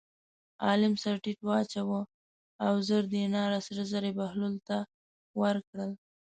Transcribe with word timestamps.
عالم 0.65 0.93
سر 1.03 1.15
ټیټ 1.23 1.39
واچاوه 1.47 2.01
او 2.65 2.73
زر 2.87 3.03
دیناره 3.13 3.59
سره 3.67 3.81
زر 3.91 4.03
یې 4.07 4.13
بهلول 4.19 4.55
ته 4.67 4.77
ورکړل. 5.41 5.91